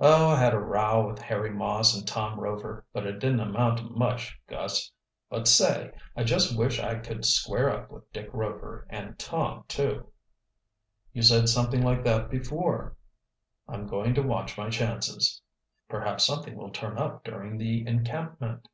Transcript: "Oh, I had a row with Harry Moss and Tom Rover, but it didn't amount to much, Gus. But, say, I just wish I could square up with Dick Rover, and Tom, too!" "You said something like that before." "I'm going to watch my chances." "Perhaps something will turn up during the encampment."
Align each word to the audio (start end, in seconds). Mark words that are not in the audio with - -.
"Oh, 0.00 0.28
I 0.28 0.38
had 0.38 0.52
a 0.52 0.58
row 0.58 1.06
with 1.06 1.18
Harry 1.22 1.48
Moss 1.48 1.96
and 1.96 2.06
Tom 2.06 2.38
Rover, 2.38 2.84
but 2.92 3.06
it 3.06 3.18
didn't 3.18 3.40
amount 3.40 3.78
to 3.78 3.84
much, 3.84 4.38
Gus. 4.46 4.92
But, 5.30 5.48
say, 5.48 5.92
I 6.14 6.24
just 6.24 6.54
wish 6.58 6.78
I 6.78 6.96
could 6.96 7.24
square 7.24 7.70
up 7.70 7.90
with 7.90 8.12
Dick 8.12 8.28
Rover, 8.34 8.86
and 8.90 9.18
Tom, 9.18 9.64
too!" 9.68 10.08
"You 11.14 11.22
said 11.22 11.48
something 11.48 11.80
like 11.82 12.04
that 12.04 12.28
before." 12.28 12.98
"I'm 13.66 13.86
going 13.86 14.12
to 14.16 14.22
watch 14.22 14.58
my 14.58 14.68
chances." 14.68 15.40
"Perhaps 15.88 16.24
something 16.26 16.54
will 16.54 16.70
turn 16.70 16.98
up 16.98 17.24
during 17.24 17.56
the 17.56 17.86
encampment." 17.86 18.68